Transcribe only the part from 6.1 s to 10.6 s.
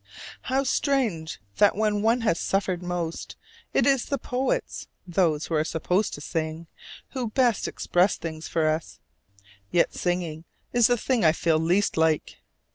to sing) who best express things for us. Yet singing